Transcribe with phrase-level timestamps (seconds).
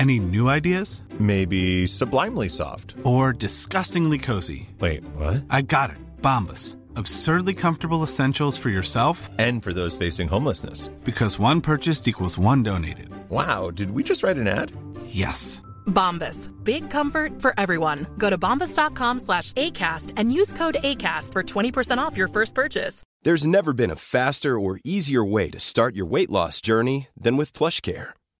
[0.00, 1.02] Any new ideas?
[1.18, 2.94] Maybe sublimely soft.
[3.04, 4.70] Or disgustingly cozy?
[4.80, 5.44] Wait, what?
[5.50, 5.98] I got it.
[6.22, 6.78] Bombas.
[6.96, 10.88] Absurdly comfortable essentials for yourself And for those facing homelessness.
[11.04, 13.10] because one purchased equals one donated.
[13.28, 14.72] Wow, did we just write an ad?
[15.04, 15.60] Yes.
[15.86, 16.48] Bombas.
[16.64, 18.06] Big comfort for everyone.
[18.16, 23.02] Go to bombas.com slash ACAST and use code ACAST for 20% off your first purchase.
[23.22, 27.36] There's never been a faster or easier way to start your weight loss journey than
[27.36, 28.10] with PlushCare.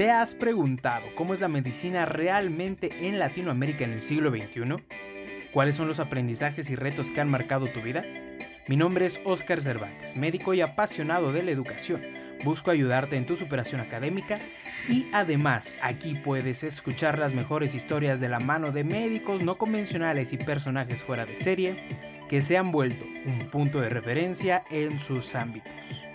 [0.00, 4.82] ¿Te has preguntado cómo es la medicina realmente en Latinoamérica en el siglo XXI?
[5.52, 8.00] ¿Cuáles son los aprendizajes y retos que han marcado tu vida?
[8.66, 12.00] Mi nombre es Óscar Cervantes, médico y apasionado de la educación.
[12.44, 14.38] Busco ayudarte en tu superación académica
[14.88, 20.32] y además aquí puedes escuchar las mejores historias de la mano de médicos no convencionales
[20.32, 21.76] y personajes fuera de serie
[22.30, 26.09] que se han vuelto un punto de referencia en sus ámbitos.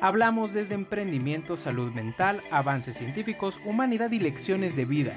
[0.00, 5.12] Hablamos desde emprendimiento, salud mental, avances científicos, humanidad y lecciones de vida,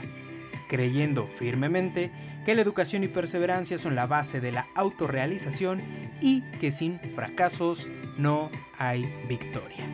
[0.68, 2.12] creyendo firmemente
[2.46, 5.82] que la educación y perseverancia son la base de la autorrealización
[6.22, 7.88] y que sin fracasos
[8.18, 9.86] no hay victoria.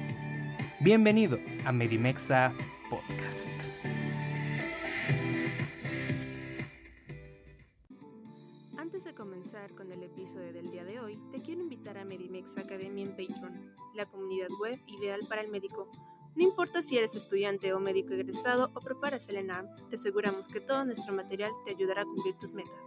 [0.79, 2.51] Bienvenido a Medimexa
[2.89, 3.51] Podcast.
[9.49, 13.09] Comenzar con el episodio del día de hoy, te quiero invitar a Medimex Academy en
[13.09, 15.89] Patreon, la comunidad web ideal para el médico.
[16.35, 20.59] No importa si eres estudiante o médico egresado o preparas el ENAM, te aseguramos que
[20.59, 22.85] todo nuestro material te ayudará a cumplir tus metas.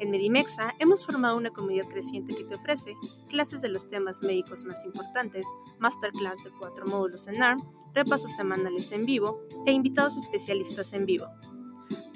[0.00, 2.96] En Medimexa hemos formado una comunidad creciente que te ofrece
[3.28, 5.46] clases de los temas médicos más importantes,
[5.78, 7.62] masterclass de cuatro módulos en ARM,
[7.94, 11.28] repasos semanales en vivo e invitados especialistas en vivo.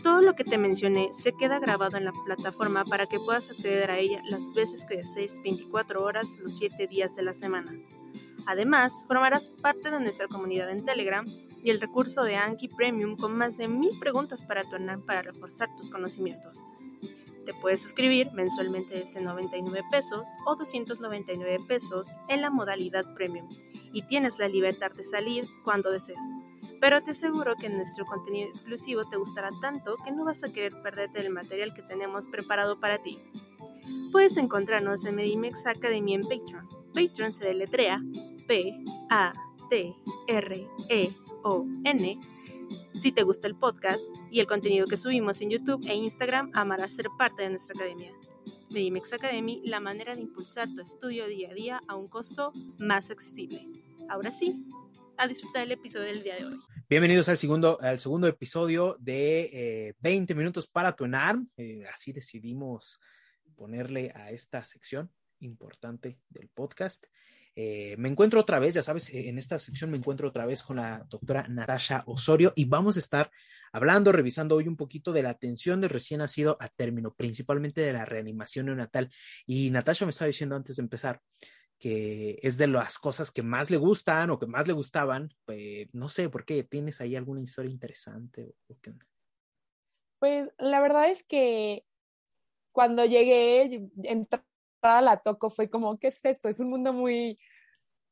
[0.02, 3.88] Todo lo que te mencioné se queda grabado en la plataforma para que puedas acceder
[3.88, 7.72] a ella las veces que desees 24 horas los 7 días de la semana.
[8.46, 11.24] Además, formarás parte de nuestra comunidad en Telegram
[11.62, 14.76] y el recurso de Anki Premium con más de mil preguntas para tu
[15.06, 16.58] para reforzar tus conocimientos.
[17.44, 23.48] Te puedes suscribir mensualmente desde 99 pesos o 299 pesos en la modalidad Premium
[23.92, 26.18] y tienes la libertad de salir cuando desees.
[26.82, 30.82] Pero te aseguro que nuestro contenido exclusivo te gustará tanto que no vas a querer
[30.82, 33.20] perderte el material que tenemos preparado para ti.
[34.10, 36.68] Puedes encontrarnos en Medimex Academy en Patreon.
[36.92, 38.02] Patreon se deletrea
[38.48, 39.00] P-A-T-R-E-O-N.
[42.94, 46.90] Si te gusta el podcast y el contenido que subimos en YouTube e Instagram, amarás
[46.90, 48.12] ser parte de nuestra academia.
[48.70, 53.08] Medimex Academy, la manera de impulsar tu estudio día a día a un costo más
[53.08, 53.68] accesible.
[54.08, 54.66] Ahora sí,
[55.16, 56.60] a disfrutar el episodio del día de hoy.
[56.92, 61.06] Bienvenidos al segundo, al segundo episodio de eh, 20 minutos para tu.
[61.56, 63.00] Eh, así decidimos
[63.56, 65.10] ponerle a esta sección
[65.40, 67.06] importante del podcast.
[67.56, 70.76] Eh, me encuentro otra vez, ya sabes, en esta sección me encuentro otra vez con
[70.76, 73.30] la doctora Natasha Osorio y vamos a estar
[73.72, 77.94] hablando, revisando hoy un poquito de la atención del recién nacido a término, principalmente de
[77.94, 79.10] la reanimación neonatal.
[79.46, 81.22] Y Natasha me estaba diciendo antes de empezar
[81.82, 85.34] que es de las cosas que más le gustan o que más le gustaban.
[85.44, 88.54] Pues, no sé por qué, ¿tienes ahí alguna historia interesante?
[90.20, 91.84] Pues la verdad es que
[92.70, 94.44] cuando llegué, entrar
[94.82, 96.48] a la Toco fue como, ¿qué es esto?
[96.48, 97.36] Es un mundo muy,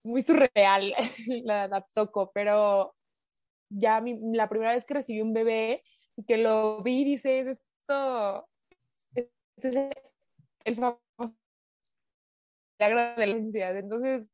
[0.02, 0.92] muy surreal,
[1.44, 2.96] la, la Toco, pero
[3.68, 5.84] ya la primera vez que recibí un bebé
[6.26, 8.48] que lo vi, dices, esto,
[9.14, 9.30] este
[9.62, 9.90] es
[10.64, 10.74] el
[12.88, 13.70] milagro de la ciencia.
[13.70, 14.30] Entonces,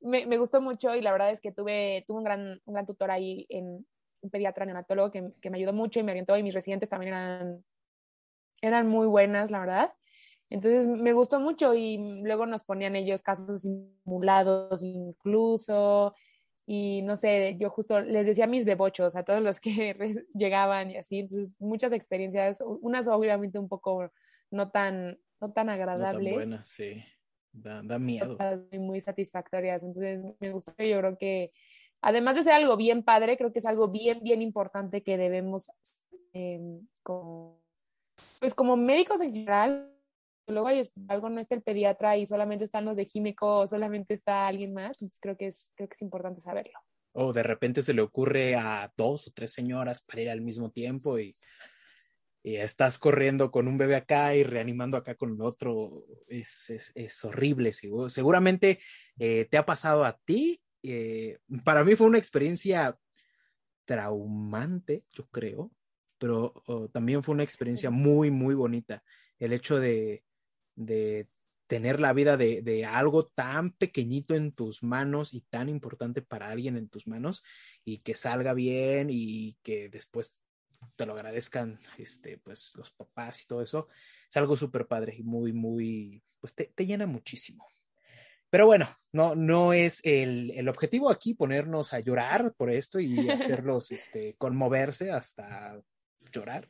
[0.00, 2.86] me, me, gustó mucho y la verdad es que tuve, tuve un, gran, un gran
[2.86, 3.86] tutor ahí en
[4.22, 7.14] un pediatra neonatólogo que, que me ayudó mucho y me orientó y mis residentes también
[7.14, 7.64] eran,
[8.62, 9.92] eran muy buenas, la verdad.
[10.48, 16.14] Entonces me gustó mucho y luego nos ponían ellos casos simulados incluso
[16.66, 19.94] y no sé, yo justo les decía mis bebochos, a todos los que
[20.34, 24.10] llegaban y así, entonces muchas experiencias, unas obviamente un poco
[24.50, 26.14] no tan, no tan agradables.
[26.14, 27.02] No tan buenas, sí,
[27.52, 28.36] da, da miedo.
[28.72, 31.52] Muy satisfactorias, entonces me gustó, yo creo que
[32.00, 35.70] además de ser algo bien padre, creo que es algo bien, bien importante que debemos,
[36.32, 37.60] eh, como,
[38.40, 39.92] pues como médicos en general,
[40.46, 44.46] luego hay algo no está el pediatra y solamente están los de químico solamente está
[44.46, 46.78] alguien más, entonces creo que es, creo que es importante saberlo.
[47.12, 50.70] O de repente se le ocurre a dos o tres señoras para ir al mismo
[50.70, 51.34] tiempo y,
[52.42, 55.94] y estás corriendo con un bebé acá y reanimando acá con el otro.
[56.26, 57.72] Es, es, es horrible.
[58.08, 58.80] Seguramente
[59.18, 60.62] eh, te ha pasado a ti.
[60.82, 62.98] Eh, para mí fue una experiencia
[63.84, 65.70] traumante, yo creo,
[66.16, 69.02] pero oh, también fue una experiencia muy, muy bonita.
[69.38, 70.24] El hecho de,
[70.76, 71.28] de
[71.66, 76.48] tener la vida de, de, algo tan pequeñito en tus manos y tan importante para
[76.48, 77.44] alguien en tus manos
[77.84, 80.42] y que salga bien y que después
[80.96, 83.88] te lo agradezcan este, pues, los papás y todo eso,
[84.28, 87.66] es algo súper padre y muy, muy, pues te, te, llena muchísimo.
[88.48, 93.16] Pero bueno, no, no es el, el, objetivo aquí ponernos a llorar por esto y
[93.30, 95.80] hacerlos este, conmoverse hasta
[96.32, 96.68] llorar.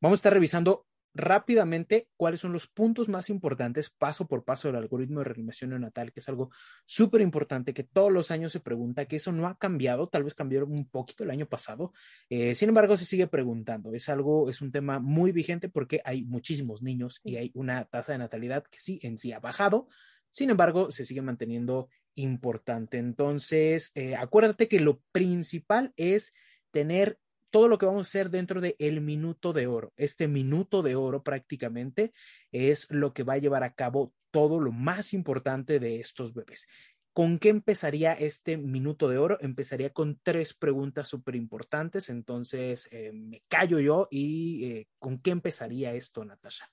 [0.00, 4.76] Vamos a estar revisando rápidamente cuáles son los puntos más importantes paso por paso del
[4.76, 6.50] algoritmo de reanimación neonatal, que es algo
[6.86, 10.34] súper importante que todos los años se pregunta, que eso no ha cambiado, tal vez
[10.34, 11.92] cambió un poquito el año pasado,
[12.30, 16.24] eh, sin embargo se sigue preguntando, es algo, es un tema muy vigente porque hay
[16.24, 19.88] muchísimos niños y hay una tasa de natalidad que sí en sí ha bajado,
[20.30, 22.98] sin embargo se sigue manteniendo importante.
[22.98, 26.34] Entonces, eh, acuérdate que lo principal es
[26.70, 27.18] tener
[27.52, 29.92] todo lo que vamos a hacer dentro del el minuto de oro.
[29.96, 32.12] Este minuto de oro prácticamente
[32.50, 36.66] es lo que va a llevar a cabo todo lo más importante de estos bebés.
[37.12, 39.36] ¿Con qué empezaría este minuto de oro?
[39.42, 42.08] Empezaría con tres preguntas súper importantes.
[42.08, 46.70] Entonces, eh, me callo yo y eh, ¿con qué empezaría esto, Natasha?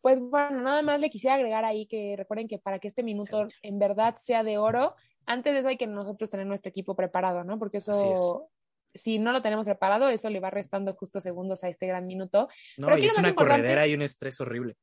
[0.00, 3.46] Pues bueno, nada más le quisiera agregar ahí que recuerden que para que este minuto
[3.62, 4.96] en verdad sea de oro,
[5.26, 7.56] antes de eso hay que nosotros tener nuestro equipo preparado, ¿no?
[7.58, 8.50] Porque eso
[8.94, 12.48] si no lo tenemos preparado, eso le va restando justo segundos a este gran minuto.
[12.76, 14.76] No, Pero y es una corredera y un estrés horrible.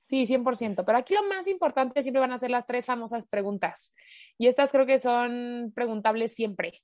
[0.00, 0.84] Sí, 100%.
[0.84, 3.94] Pero aquí lo más importante siempre van a ser las tres famosas preguntas.
[4.36, 6.82] Y estas creo que son preguntables siempre.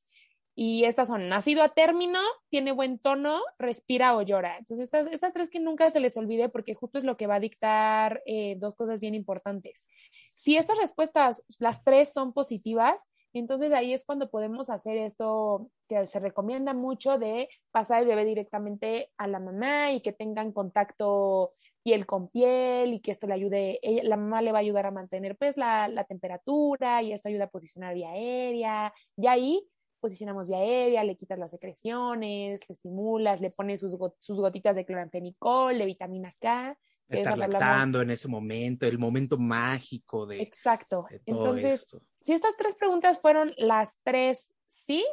[0.60, 2.18] Y estas son, nacido a término,
[2.48, 4.58] tiene buen tono, respira o llora.
[4.58, 7.36] Entonces, estas, estas tres que nunca se les olvide porque justo es lo que va
[7.36, 9.86] a dictar eh, dos cosas bien importantes.
[10.34, 16.06] Si estas respuestas, las tres son positivas, entonces ahí es cuando podemos hacer esto que
[16.06, 21.52] se recomienda mucho de pasar el bebé directamente a la mamá y que tengan contacto
[21.82, 24.90] piel con piel y que esto le ayude, la mamá le va a ayudar a
[24.90, 29.68] mantener pues la, la temperatura y esto ayuda a posicionar vía aérea y ahí
[30.00, 34.84] posicionamos vía aérea, le quitas las secreciones, le estimulas, le pones sus, sus gotitas de
[34.84, 36.78] cloranfenicol, de vitamina K
[37.08, 40.42] estar lactando en ese momento, el momento mágico de.
[40.42, 41.06] Exacto.
[41.24, 45.04] entonces, si estas tres preguntas fueron las tres sí,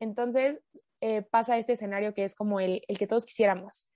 [0.00, 0.60] entonces
[1.00, 3.88] eh, pasa este escenario que es como el, el, que todos quisiéramos.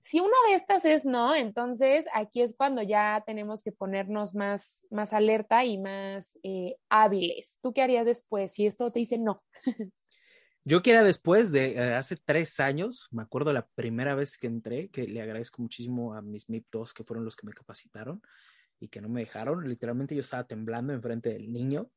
[0.00, 4.84] Si una de estas es no, entonces aquí es cuando ya tenemos que ponernos más,
[4.90, 7.58] más alerta y más eh, hábiles.
[7.62, 9.36] ¿Tú qué harías después si esto te dice no?
[10.64, 14.46] Yo que era después de eh, hace tres años, me acuerdo la primera vez que
[14.46, 18.22] entré, que le agradezco muchísimo a mis MIP2 que fueron los que me capacitaron
[18.78, 19.68] y que no me dejaron.
[19.68, 21.90] Literalmente yo estaba temblando enfrente del niño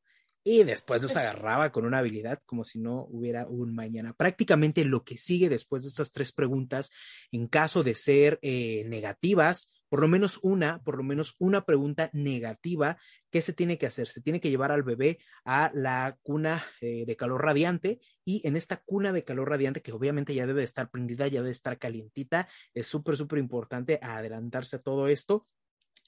[0.44, 4.14] y después los agarraba con una habilidad como si no hubiera un mañana.
[4.14, 6.92] Prácticamente lo que sigue después de estas tres preguntas,
[7.32, 12.10] en caso de ser eh, negativas, por lo menos una, por lo menos una pregunta
[12.14, 12.98] negativa,
[13.30, 14.08] ¿qué se tiene que hacer?
[14.08, 18.56] Se tiene que llevar al bebé a la cuna eh, de calor radiante y en
[18.56, 22.48] esta cuna de calor radiante, que obviamente ya debe estar prendida, ya debe estar calientita,
[22.74, 25.48] es súper, súper importante adelantarse a todo esto.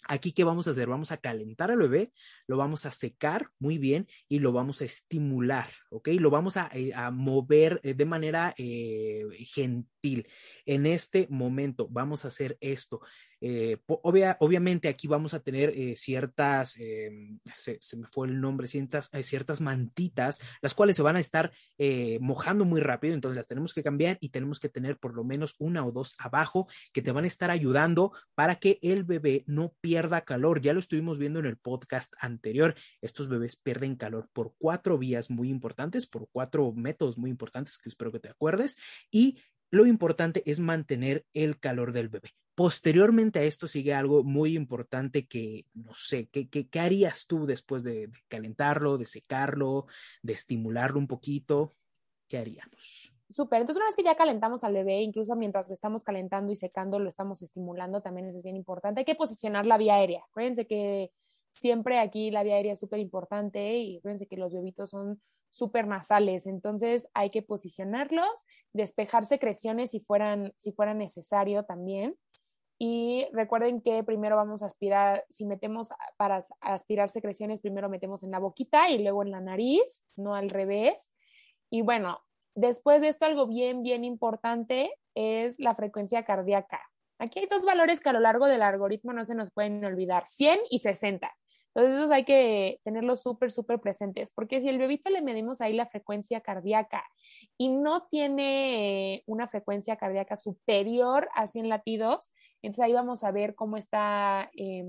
[0.10, 0.88] Aquí, ¿qué vamos a hacer?
[0.88, 2.14] Vamos a calentar al bebé,
[2.48, 6.10] lo vamos a secar muy bien y lo vamos a estimular, ¿ok?
[6.20, 10.28] Lo vamos a, eh, mover eh, de manera gentil.
[10.66, 13.02] En este momento vamos a hacer esto.
[13.40, 17.12] Eh, obvia, obviamente aquí vamos a tener eh, ciertas, eh,
[17.54, 21.20] se, se, me fue el nombre, ciertas, eh, ciertas mantitas, las cuales se van a
[21.20, 21.52] estar
[22.20, 25.56] mojando muy rápido, entonces las tenemos que cambiar y tenemos que tener por lo menos
[25.60, 29.74] una o dos abajo que te van a estar ayudando para que el bebé no
[29.82, 30.62] pierda calor.
[30.62, 35.30] Ya lo estuvimos viendo en el podcast anterior, estos bebés pierden calor por cuatro vías
[35.30, 38.78] muy importantes, por cuatro métodos muy importantes que espero que te acuerdes
[39.12, 39.40] y
[39.70, 45.28] lo importante es mantener el calor del bebé Posteriormente a esto sigue algo muy importante
[45.28, 49.86] que, no sé, ¿qué, qué, qué harías tú después de, calentarlo, de secarlo,
[50.24, 51.76] de estimularlo un poquito?
[52.28, 53.14] ¿Qué haríamos?
[53.30, 53.62] Súper.
[53.62, 56.98] Entonces, una vez que ya calentamos al bebé, incluso mientras lo estamos calentando y secando,
[56.98, 59.02] lo estamos estimulando, también eso es bien importante.
[59.02, 60.24] Hay que posicionar la vía aérea.
[60.28, 61.12] Acuérdense que
[61.54, 65.88] siempre aquí la vía aérea es súper importante y acuérdense que los bebitos son súper
[65.88, 72.16] nasales, entonces hay que posicionarlos, despejar secreciones si fueran, si fuera necesario también.
[72.80, 78.32] Y recuerden que primero vamos a aspirar, si metemos para aspirar secreciones, primero metemos en
[78.32, 81.12] la boquita y luego en la nariz, no al revés.
[81.72, 82.20] Y bueno,
[82.54, 86.82] después de esto algo bien, bien importante es la frecuencia cardíaca.
[87.20, 90.28] Aquí hay dos valores que a lo largo del algoritmo no se nos pueden olvidar,
[90.28, 91.36] 100 y 60.
[91.74, 95.74] Entonces, esos hay que tenerlos súper, súper presentes, porque si el bebito le medimos ahí
[95.74, 97.04] la frecuencia cardíaca
[97.56, 103.56] y no tiene una frecuencia cardíaca superior a 100 latidos, entonces ahí vamos a ver
[103.56, 104.84] cómo está, eh,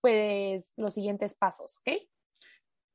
[0.00, 2.02] pues, los siguientes pasos, ¿ok?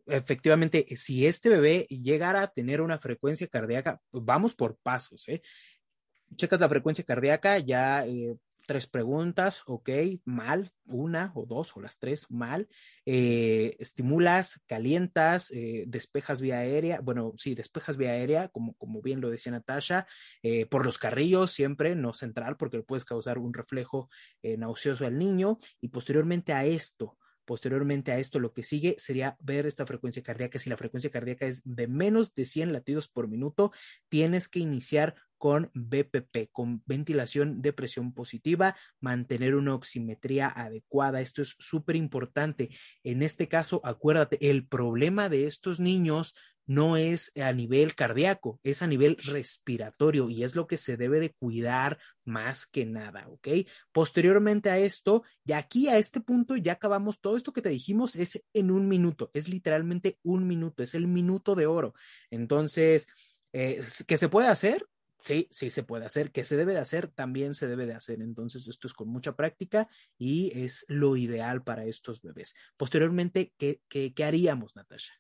[0.08, 5.42] Efectivamente, si este bebé llegara a tener una frecuencia cardíaca, pues vamos por pasos, ¿eh?
[6.36, 8.38] Checas la frecuencia cardíaca, ya eh,
[8.68, 9.90] tres preguntas, ok,
[10.26, 12.68] mal, una o dos o las tres, mal,
[13.06, 19.22] eh, estimulas, calientas, eh, despejas vía aérea, bueno, sí, despejas vía aérea, como, como bien
[19.22, 20.06] lo decía Natasha,
[20.44, 24.10] eh, por los carrillos siempre, no central, porque puedes causar un reflejo
[24.44, 29.68] nauseoso al niño, y posteriormente a esto, Posteriormente a esto, lo que sigue sería ver
[29.68, 30.60] esta frecuencia cardíaca.
[30.60, 33.72] Si la frecuencia cardíaca es de menos de 100 latidos por minuto,
[34.10, 41.22] tienes que iniciar con BPP, con ventilación de presión positiva, mantener una oximetría adecuada.
[41.22, 42.70] Esto es súper importante.
[43.04, 46.34] En este caso, acuérdate, el problema de estos niños
[46.68, 51.20] no es a nivel cardíaco, es a nivel respiratorio y es lo que se debe
[51.20, 53.48] de cuidar más que nada, ¿ok?
[53.94, 58.18] Posteriormente a esto, y aquí a este punto ya acabamos, todo esto que te dijimos
[58.18, 61.94] es en un minuto, es literalmente un minuto, es el minuto de oro.
[62.30, 63.08] Entonces,
[63.54, 64.86] eh, ¿qué se puede hacer?
[65.22, 66.32] Sí, sí se puede hacer.
[66.32, 67.08] ¿Qué se debe de hacer?
[67.10, 68.22] También se debe de hacer.
[68.22, 72.56] Entonces, esto es con mucha práctica y es lo ideal para estos bebés.
[72.78, 75.14] Posteriormente, ¿qué, qué, qué haríamos, Natasha?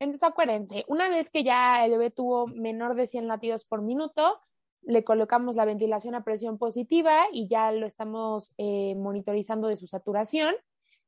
[0.00, 4.40] Entonces, acuérdense, una vez que ya el bebé tuvo menor de 100 latidos por minuto,
[4.82, 9.86] le colocamos la ventilación a presión positiva y ya lo estamos eh, monitorizando de su
[9.86, 10.54] saturación.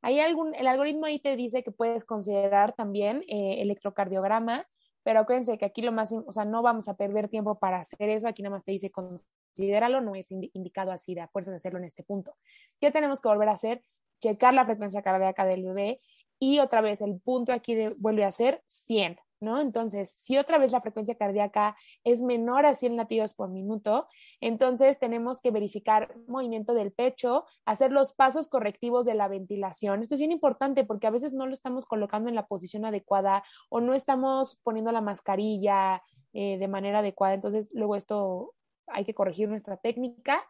[0.02, 4.66] Hay algún, el algoritmo ahí te dice que puedes considerar también eh, electrocardiograma,
[5.02, 8.09] pero acuérdense que aquí lo más, o sea, no vamos a perder tiempo para hacer
[8.09, 11.85] eso, aquí nada más te dice considéralo, no es indicado así de fuerzas hacerlo en
[11.85, 12.35] este punto.
[12.80, 13.82] ¿Qué tenemos que volver a hacer?
[14.21, 16.00] Checar la frecuencia cardíaca del bebé
[16.38, 19.61] y otra vez el punto aquí de, vuelve a ser 100, ¿no?
[19.61, 24.09] Entonces, si otra vez la frecuencia cardíaca es menor a 100 latidos por minuto,
[24.42, 30.02] entonces tenemos que verificar movimiento del pecho, hacer los pasos correctivos de la ventilación.
[30.02, 33.44] Esto es bien importante porque a veces no lo estamos colocando en la posición adecuada
[33.70, 36.00] o no estamos poniendo la mascarilla
[36.32, 37.34] eh, de manera adecuada.
[37.34, 38.52] Entonces, luego esto
[38.88, 40.44] hay que corregir nuestra técnica.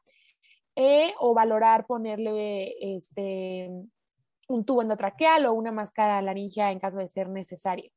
[0.74, 3.68] Eh, o valorar ponerle este,
[4.48, 7.92] un tubo endotraqueal o una máscara laringea en caso de ser necesario.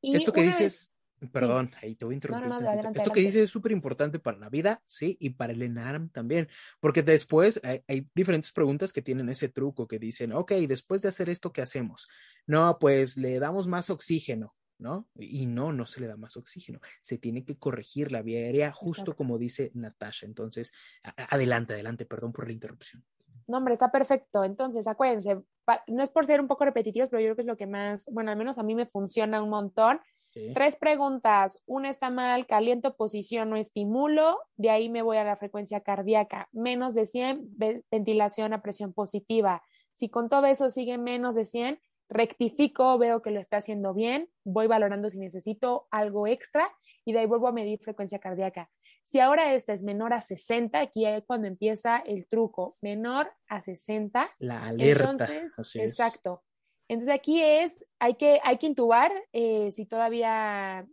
[0.00, 0.92] Y Esto que dices.
[1.32, 1.86] Perdón, sí.
[1.86, 2.48] ahí te voy a interrumpir.
[2.48, 5.52] No, no, adelante, Esto que dices es súper importante para la vida, sí, y para
[5.52, 6.48] el ENARM también,
[6.80, 11.08] porque después hay, hay, diferentes preguntas que tienen ese truco que dicen, ok, después de
[11.08, 12.08] hacer esto, ¿qué hacemos?
[12.46, 14.54] No, pues le damos más oxígeno.
[14.78, 15.08] ¿no?
[15.16, 16.80] Y no, no se le da más oxígeno.
[17.00, 19.16] Se tiene que corregir la vía aérea, justo Exacto.
[19.16, 20.24] como dice Natasha.
[20.24, 20.72] Entonces,
[21.02, 23.04] adelante, adelante, perdón por la interrupción.
[23.48, 24.44] No, hombre, está perfecto.
[24.44, 25.42] Entonces, acuérdense,
[25.88, 28.06] no es por ser un poco repetitivos, pero yo creo que es lo que más,
[28.12, 30.00] bueno, al menos a mí me funciona un montón.
[30.30, 30.52] Sí.
[30.54, 31.62] Tres preguntas.
[31.66, 34.38] Una está mal, caliento, posición o estimulo.
[34.56, 36.48] De ahí me voy a la frecuencia cardíaca.
[36.52, 37.56] Menos de 100,
[37.90, 39.62] ventilación a presión positiva.
[39.92, 44.30] Si con todo eso sigue menos de 100, rectifico, veo que lo está haciendo bien,
[44.44, 46.70] voy valorando si necesito algo extra
[47.04, 48.70] y de ahí vuelvo a medir frecuencia cardíaca.
[49.02, 53.60] Si ahora esta es menor a 60, aquí es cuando empieza el truco, menor a
[53.60, 54.30] 60.
[54.38, 55.10] La alerta.
[55.10, 56.42] Entonces, Así exacto.
[56.88, 60.86] Entonces aquí es, hay que, hay que intubar eh, si todavía,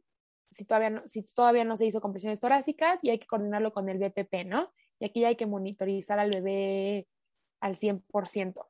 [0.52, 3.90] si todavía no, si todavía no se hizo compresiones torácicas y hay que coordinarlo con
[3.90, 4.74] el BPP, ¿no?
[5.00, 7.08] Y aquí hay que monitorizar al bebé
[7.62, 8.68] al 100%.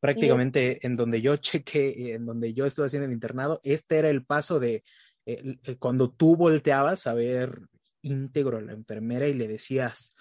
[0.00, 4.24] Prácticamente en donde yo chequé, en donde yo estuve haciendo el internado, este era el
[4.24, 4.84] paso de
[5.24, 7.60] eh, cuando tú volteabas a ver
[8.02, 10.14] íntegro a la enfermera y le decías,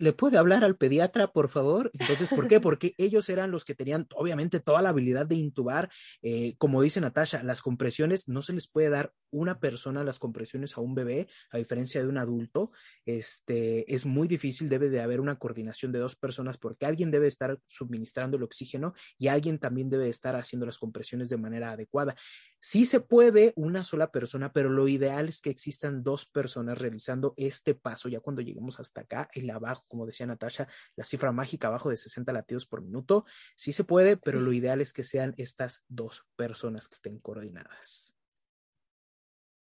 [0.00, 1.90] ¿le puede hablar al pediatra, por favor?
[1.92, 2.58] Entonces, ¿por qué?
[2.60, 5.90] Porque ellos eran los que tenían, obviamente, toda la habilidad de intubar.
[6.22, 10.76] Eh, como dice Natasha, las compresiones no se les puede dar una persona las compresiones
[10.76, 12.72] a un bebé, a diferencia de un adulto.
[13.04, 17.26] Este, es muy difícil, debe de haber una coordinación de dos personas porque alguien debe
[17.26, 22.16] estar suministrando el oxígeno y alguien también debe estar haciendo las compresiones de manera adecuada.
[22.58, 27.34] Sí se puede una sola persona, pero lo ideal es que existan dos personas realizando
[27.36, 31.68] este paso ya cuando lleguemos hasta acá, el abajo como decía Natasha, la cifra mágica
[31.68, 33.26] abajo de 60 latidos por minuto.
[33.54, 38.16] Sí se puede, pero lo ideal es que sean estas dos personas que estén coordinadas.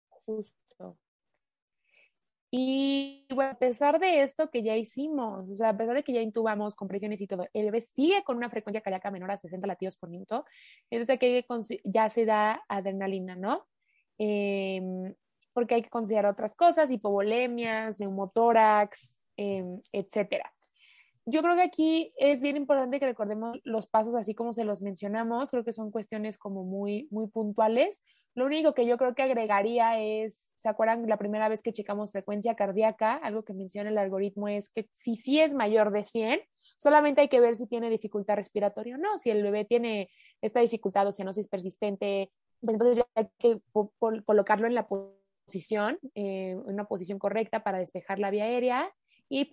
[0.08, 0.62] Justo.
[2.54, 6.12] Y bueno, a pesar de esto que ya hicimos, o sea, a pesar de que
[6.12, 9.66] ya intubamos compresiones y todo, el bebé sigue con una frecuencia cardíaca menor a 60
[9.66, 10.44] latidos por minuto,
[10.90, 11.46] entonces aquí
[11.84, 13.66] ya se da adrenalina, ¿no?
[14.18, 15.14] Em,
[15.54, 20.54] porque hay que considerar otras cosas, hipovolemias, neumotórax, Em, etcétera.
[21.26, 24.82] Yo creo que aquí es bien importante que recordemos los pasos así como se los
[24.82, 28.04] mencionamos, creo que son cuestiones como muy, muy puntuales.
[28.36, 32.12] Lo único que yo creo que agregaría es, ¿se acuerdan la primera vez que checamos
[32.12, 33.14] frecuencia cardíaca?
[33.16, 36.40] Algo que menciona el algoritmo es que si sí es mayor de 100,
[36.76, 39.18] solamente hay que ver si tiene dificultad respiratoria o no.
[39.18, 40.08] Si el bebé tiene
[40.40, 42.30] esta dificultad o cianosis persistente,
[42.60, 43.60] pues entonces hay que
[44.24, 48.92] colocarlo en la posición, eh, en una posición correcta para despejar la vía aérea
[49.32, 49.48] y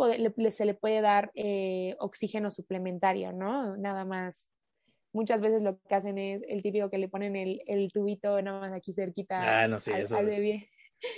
[0.51, 3.77] se le puede dar eh, oxígeno suplementario, ¿no?
[3.77, 4.51] Nada más.
[5.13, 8.59] Muchas veces lo que hacen es el típico que le ponen el, el tubito nada
[8.59, 10.69] más aquí cerquita ah, no, sí, al, bebé.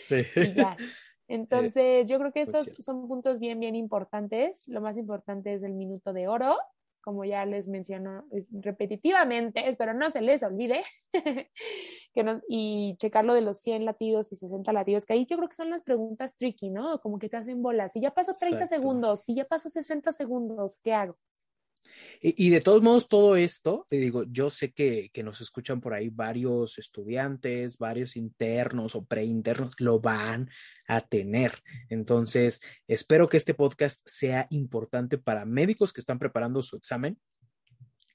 [0.01, 0.21] Sí.
[1.27, 4.63] Entonces, yo creo que estos son puntos bien, bien importantes.
[4.67, 6.55] Lo más importante es el minuto de oro,
[7.01, 10.81] como ya les menciono repetitivamente, espero no se les olvide,
[12.13, 15.55] que y checar de los 100 latidos y 60 latidos, que ahí yo creo que
[15.55, 16.99] son las preguntas tricky, ¿no?
[16.99, 17.91] Como que te hacen bolas.
[17.93, 21.17] Si ya pasó 30 segundos, si ya pasó 60 segundos, ¿qué hago?
[22.21, 26.09] Y, de todos modos, todo esto, digo, yo sé que, que, nos escuchan por ahí
[26.09, 30.49] varios estudiantes, varios internos o preinternos, lo van
[30.87, 31.63] a tener.
[31.89, 37.17] Entonces, espero que este podcast sea importante para médicos que están preparando su examen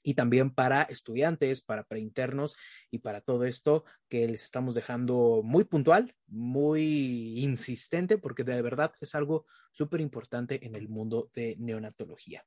[0.07, 2.55] y también para estudiantes, para preinternos
[2.89, 8.93] y para todo esto que les estamos dejando muy puntual, muy insistente, porque de verdad
[9.01, 12.45] es algo súper importante en el mundo de neonatología.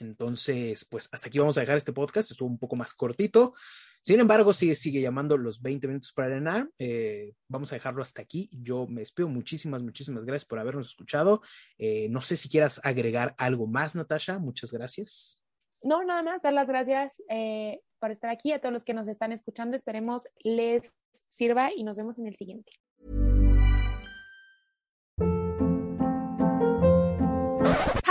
[0.00, 2.30] Entonces, pues hasta aquí vamos a dejar este podcast.
[2.30, 3.54] Estuvo un poco más cortito.
[4.02, 6.68] Sin embargo, sigue, sigue llamando los 20 minutos para arenar.
[6.78, 8.50] Eh, vamos a dejarlo hasta aquí.
[8.52, 9.28] Yo me despido.
[9.28, 11.40] Muchísimas, muchísimas gracias por habernos escuchado.
[11.78, 14.38] Eh, no sé si quieras agregar algo más, Natasha.
[14.38, 15.40] Muchas gracias.
[15.80, 18.52] No, nada más, dar las gracias eh, por estar aquí.
[18.52, 20.94] A todos los que nos están escuchando, esperemos les
[21.30, 22.72] sirva y nos vemos en el siguiente.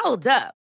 [0.04, 0.63] Hold up.